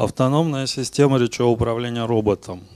[0.00, 2.66] Автономная система речевого управления роботом.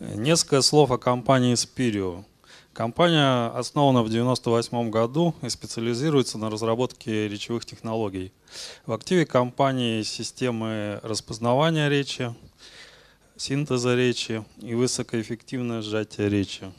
[0.00, 2.24] Несколько слов о компании Spirio.
[2.72, 8.32] Компания основана в 1998 году и специализируется на разработке речевых технологий.
[8.86, 12.34] В активе компании системы распознавания речи,
[13.36, 16.72] синтеза речи и высокоэффективное сжатие речи.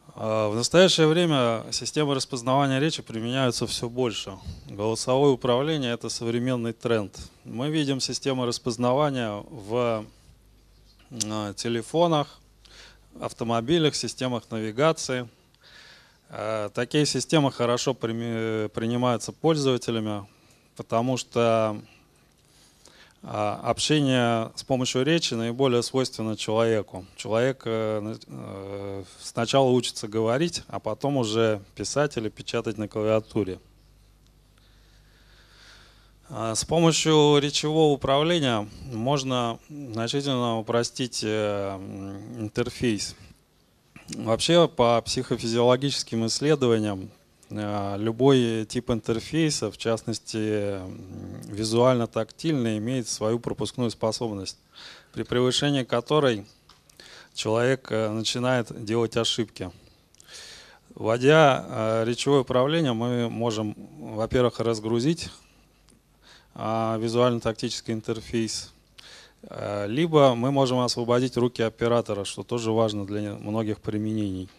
[0.15, 4.37] в настоящее время системы распознавания речи применяются все больше.
[4.69, 7.17] Голосовое управление– это современный тренд.
[7.45, 10.05] Мы видим системы распознавания в
[11.25, 12.39] а, телефонах,
[13.19, 15.29] автомобилях, системах навигации.
[16.29, 20.27] А, такие системы хорошо принимаются пользователями,
[20.75, 21.81] потому что а,
[23.23, 27.05] общение с помощью речи наиболее свойственно человеку.
[27.15, 33.59] Человек э, э, сначала учится говорить, а потом уже писать или печатать на клавиатуре.
[36.29, 41.75] А, с помощью речевого управления можно значительно упростить э,
[42.39, 43.15] интерфейс.
[44.15, 47.11] Вообще по психофизиологическим исследованиям
[47.51, 50.79] любой тип интерфейса, в частности
[51.51, 54.57] визуально-тактильный, имеет свою пропускную способность,
[55.13, 56.45] при превышении которой
[57.33, 59.71] человек э, начинает делать ошибки.
[60.95, 65.29] Вводя э, речевое управление, мы можем, во-первых, разгрузить
[66.53, 68.73] визуально-тактический интерфейс,
[69.87, 74.49] либо мы можем освободить руки оператора, что тоже важно для многих применений.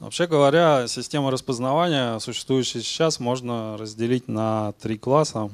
[0.00, 5.50] Вообще говоря, система распознавания, существующая сейчас, можно разделить на три класса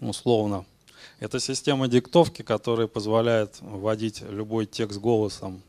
[0.00, 0.64] условно.
[1.20, 5.62] Это система диктовки, которая позволяет вводить любой текст голосом.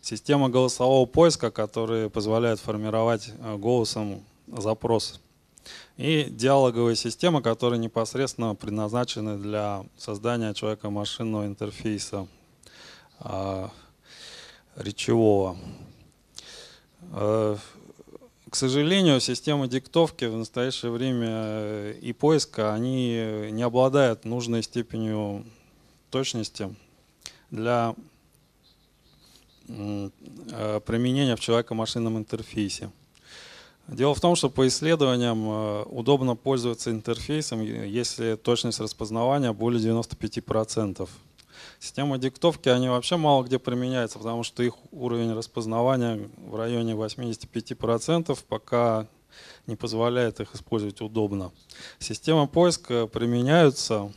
[0.00, 5.20] Система голосового поиска, которая позволяет формировать э, голосом запрос.
[5.98, 12.26] И диалоговая система, которая непосредственно предназначена для создания человека-машинного интерфейса
[13.20, 13.68] э,
[14.76, 15.58] речевого.
[17.12, 17.56] Э,
[18.48, 25.44] к сожалению, системы диктовки в настоящее время э, и поиска, они не обладают нужной степенью
[26.10, 26.74] точности
[27.50, 27.94] для
[29.68, 30.10] э,
[30.84, 32.90] применения в человеко-машинном интерфейсе.
[33.86, 35.48] Дело в том, что по исследованиям
[35.92, 41.08] удобно пользоваться интерфейсом, если точность распознавания более 95%.
[41.78, 48.38] Системы диктовки, они вообще мало где применяются, потому что их уровень распознавания в районе 85%,
[48.48, 49.06] пока
[49.66, 51.52] не позволяет их использовать удобно.
[51.98, 54.12] Системы поиска применяются,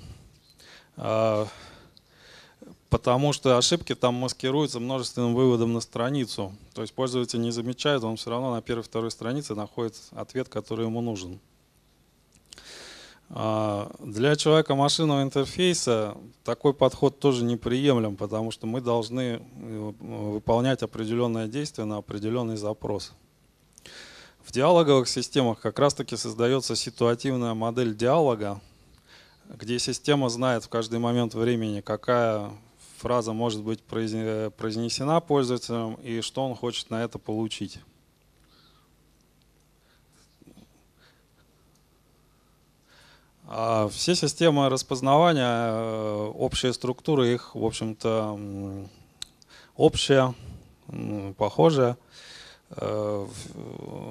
[0.98, 1.48] а,
[2.90, 6.54] потому что ошибки там маскируются множественным выводом на страницу.
[6.74, 11.02] То есть пользователь не замечает, он все равно на первой-второй странице находит ответ, который ему
[11.02, 11.40] нужен.
[13.30, 20.84] А, для человека машинного интерфейса такой подход тоже неприемлем, потому что мы должны э, выполнять
[20.84, 23.14] определенное действие на определенный запрос.
[24.44, 28.62] В диалоговых системах как раз-таки создается ситуативная модель диалога,
[29.50, 32.52] где система знает в каждый момент времени, какая
[32.98, 37.80] фраза может быть произнесена пользователем и что он хочет на это получить.
[43.56, 48.40] А все системы распознавания, э, общая структура их, в общем-то,
[49.78, 50.34] общая,
[51.38, 51.96] похожая.
[52.72, 53.28] Э,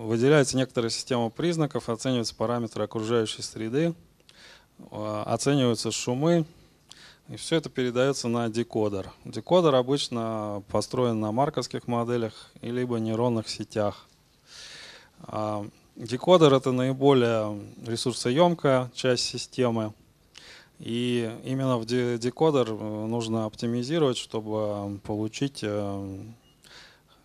[0.04, 3.94] выделяются некоторые системы признаков, оцениваются параметры окружающей среды,
[4.78, 6.44] э, оцениваются шумы,
[7.26, 9.10] и все это передается на декодер.
[9.24, 14.06] Декодер обычно построен на марковских моделях либо нейронных сетях.
[15.96, 19.92] Декодер это наиболее ресурсоемкая часть системы.
[20.78, 26.18] И именно в декодер э, нужно оптимизировать, чтобы получить э,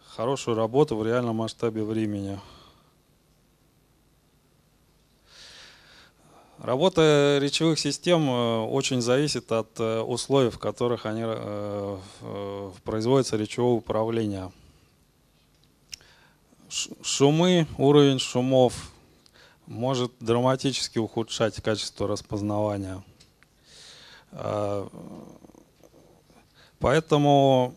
[0.06, 2.39] хорошую работу в реальном масштабе времени.
[6.59, 11.24] Работа речевых систем э, очень зависит от условий, в которых они
[12.83, 14.51] производится речевое управление
[17.01, 18.91] шумы, уровень шумов
[19.65, 23.03] может драматически ухудшать качество распознавания.
[24.31, 24.88] А,
[26.79, 27.74] поэтому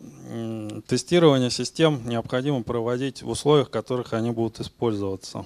[0.87, 5.45] тестирование систем необходимо проводить в условиях, в которых они будут использоваться.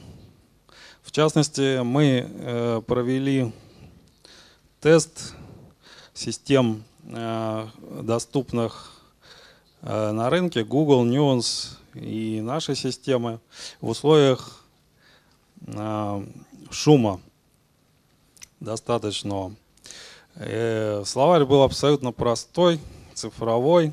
[1.02, 3.52] В частности, мы э, провели
[4.80, 5.34] тест
[6.14, 7.66] систем, э,
[8.02, 9.02] доступных
[9.82, 13.40] э, на рынке Google, Nuance и нашей системы
[13.80, 14.64] в условиях
[15.66, 16.26] э,
[16.70, 17.20] шума
[18.60, 19.54] достаточного.
[20.36, 22.80] Э, словарь был абсолютно простой,
[23.14, 23.92] цифровой.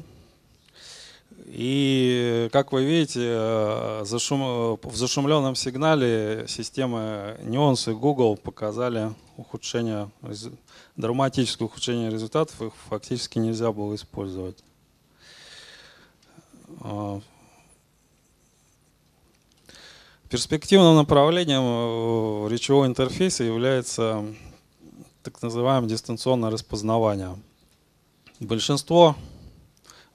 [1.45, 4.79] И, как вы видите, э, зашум...
[4.81, 10.09] в зашумленном сигнале системы Nuance и Google показали ухудшение,
[10.95, 14.63] драматическое ухудшение результатов, их фактически нельзя было использовать.
[16.83, 17.19] Э,
[20.31, 24.25] перспективным направлением речевого интерфейса является
[25.23, 27.37] так называемое дистанционное распознавание.
[28.39, 29.17] Большинство,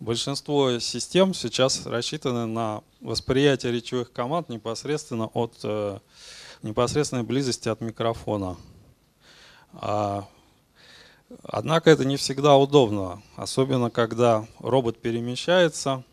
[0.00, 5.98] большинство систем сейчас рассчитаны на восприятие речевых команд непосредственно от э,
[6.62, 8.56] непосредственной близости от микрофона.
[9.74, 10.26] А,
[11.42, 16.04] однако это не всегда удобно, особенно когда робот перемещается.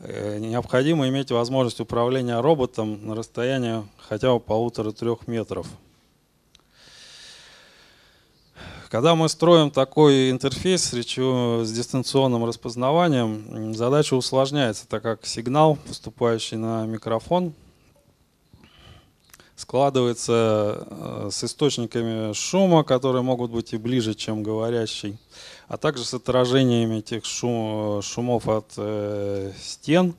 [0.00, 5.66] Э, необходимо иметь возможность управления роботом на расстоянии хотя бы полутора-трех метров.
[8.90, 15.76] Когда мы строим такой интерфейс с, речью, с дистанционным распознаванием, задача усложняется, так как сигнал,
[15.86, 17.52] поступающий на микрофон,
[19.58, 25.18] складывается э, с источниками шума, которые могут быть и ближе, чем говорящий,
[25.66, 30.14] а также с отражениями этих шум, шумов от э, стен.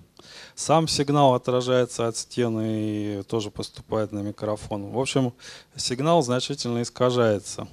[0.55, 4.91] Сам сигнал отражается от стены и тоже поступает на микрофон.
[4.91, 5.31] В общем,
[5.77, 7.69] сигнал значительно искажается.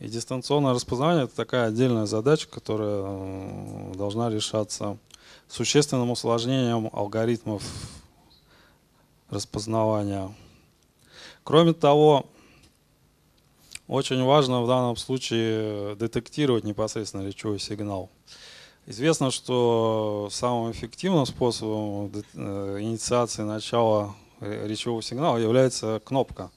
[0.00, 4.98] И дистанционное распознавание– это такая отдельная задача, которая э, должна решаться
[5.48, 7.62] существенным усложнением алгоритмов
[9.30, 10.34] распознавания.
[11.48, 12.26] Кроме того,
[13.86, 18.10] очень важно в данном случае детектировать непосредственно речевой сигнал.
[18.84, 26.50] Известно, что самым эффективным способом э, инициации начала э, речевого сигнала является кнопка.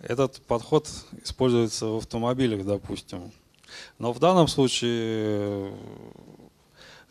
[0.00, 0.86] Этот подход
[1.24, 3.32] используется в автомобилях, допустим.
[3.98, 5.72] Но в данном случае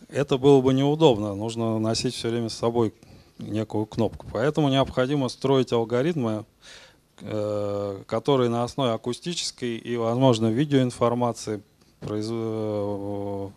[0.09, 1.33] это было бы неудобно.
[1.33, 2.93] Нужно носить все время с собой
[3.39, 4.27] некую кнопку.
[4.31, 6.43] Поэтому необходимо строить алгоритмы, э,
[7.19, 11.61] которые на основе акустической и, возможно, видеоинформации
[12.01, 13.49] э,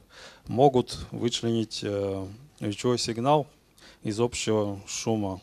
[0.47, 2.26] могут вычленить э,
[2.61, 3.47] речевой сигнал
[4.03, 5.41] из общего шума.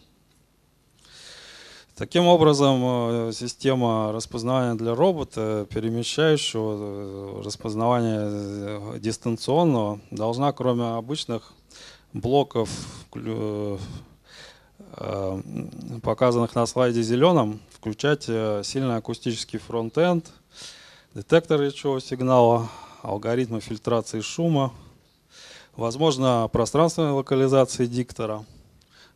[2.00, 11.52] Таким образом, э, система распознавания для робота, перемещающего э, распознавания э, дистанционного, должна, кроме обычных
[12.14, 12.70] блоков,
[16.02, 20.32] показанных на слайде зеленым, включать сильный акустический фронтенд,
[21.14, 22.70] детектор речевого сигнала,
[23.02, 24.74] алгоритмы фильтрации шума,
[25.76, 28.46] возможно, пространственной локализации диктора–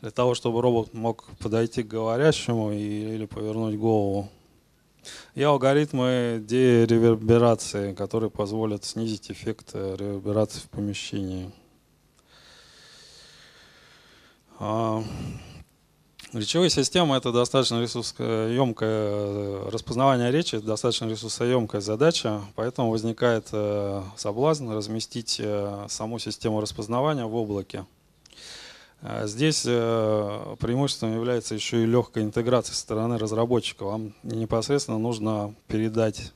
[0.04, 4.30] для того, чтобы робот мог подойти к говорящему или повернуть голову.
[5.34, 11.54] И алгоритмы дереверберации, которые позволят снизить эффект э, реверберации в помещении.
[16.34, 24.72] Речевые системы– это достаточно ресурсоемкое, э, распознавание речи– достаточно ресурсоемкая задача, поэтому возникает э, соблазн
[24.72, 25.40] разместить
[25.90, 27.86] саму систему распознавания в облаке.
[29.26, 33.84] Здесь э, преимуществом является еще и легкая интеграция со стороны разработчика.
[33.84, 36.34] Вам непосредственно нужно передать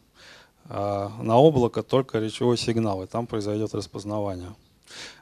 [0.70, 4.54] на облако только речевой сигнал, и там произойдет распознавание.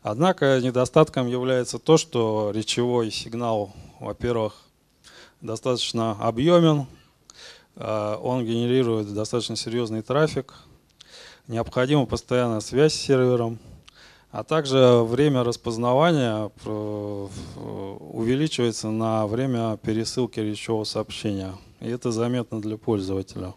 [0.01, 4.64] Однако недостатком является то, что речевой сигнал, во-первых,
[5.45, 6.87] достаточно объемен,
[7.75, 10.53] а, он генерирует достаточно серьезный трафик,
[11.47, 13.59] необходима постоянная связь с сервером–
[14.35, 17.27] а также время распознавания э,
[18.11, 21.53] увеличивается на время пересылки речевого сообщения.
[21.79, 23.53] И это заметно для пользователя.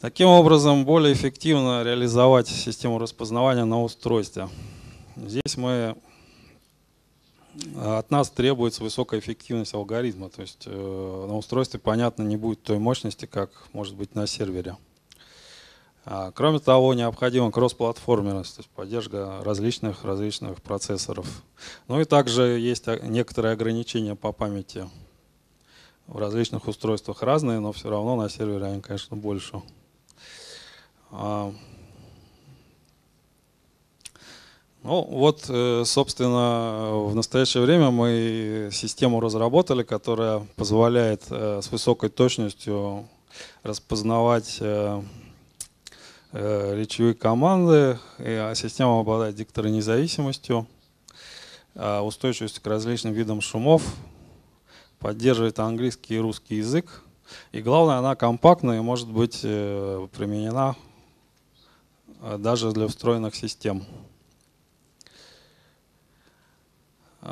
[0.00, 4.48] Таким образом, более эффективно реализовать систему распознавания на устройстве.
[5.16, 5.94] Здесь мы
[7.76, 10.28] от нас требуется высокая эффективность алгоритма.
[10.30, 14.76] То есть э, на устройстве, понятно, не будет той мощности, как может быть на сервере.
[16.04, 21.42] А, кроме того, необходима кроссплатформенность, то есть поддержка различных различных процессоров.
[21.88, 24.88] Ну и также есть некоторые ограничения по памяти
[26.06, 29.62] в различных устройствах разные, но все равно на сервере они, конечно, больше.
[31.10, 31.52] А,
[34.86, 42.08] ну вот, э, собственно, в настоящее время мы систему разработали, которая позволяет э, с высокой
[42.08, 43.08] точностью
[43.64, 45.02] распознавать э,
[46.30, 50.68] речевые команды, и система обладает дикторной независимостью,
[51.74, 53.82] а устойчивостью к различным видам шумов,
[55.00, 57.02] поддерживает английский и русский язык.
[57.50, 60.76] И главное, она компактная и может быть применена
[62.38, 63.84] даже для встроенных систем.
[63.84, 64.16] А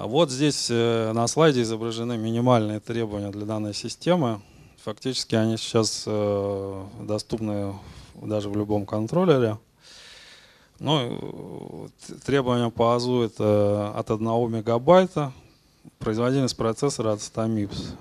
[0.03, 4.41] вот здесь э, на слайде изображены минимальные требования для данной системы.
[4.85, 7.75] Фактически они сейчас доступны
[8.15, 9.57] даже в любом контроллере.
[10.79, 11.89] Ну,
[12.27, 15.33] требования по АЗУ это от 1 мегабайта,
[15.99, 17.95] производительность процессора от 100 МИПС.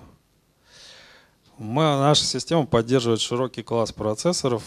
[1.59, 4.63] Мы, наша система поддерживает широкий класс процессоров.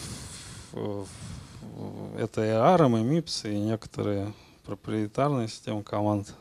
[2.17, 4.33] Это и ARM, и MIPS, и некоторые
[4.65, 6.33] проприетарные системы команд.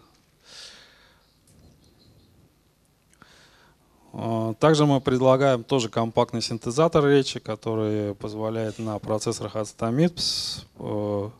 [4.60, 11.30] Также мы предлагаем тоже компактный синтезатор речи, который позволяет на процессорах от 100 MIPS э,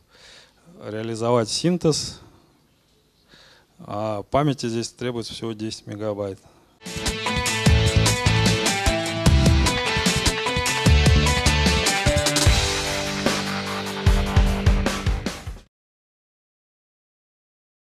[0.87, 2.19] реализовать синтез.
[3.79, 6.37] А памяти здесь требуется всего 10 мегабайт.